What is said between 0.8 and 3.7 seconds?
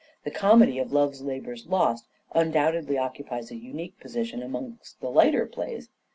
Love's Labour's Lost" undoubtedly occupies a